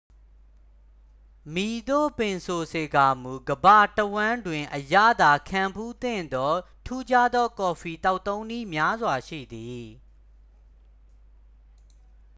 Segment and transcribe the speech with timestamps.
[1.53, 6.53] မည်သို့ပင်ဆိုစေကာမူ ကမ္ဘာတဝှမ်းတွင် အရသာခံဖူးသင့်သော
[6.85, 9.85] ထူးခြားသောကော်ဖီသောက်သုံးနည်းများစွာရှိသည်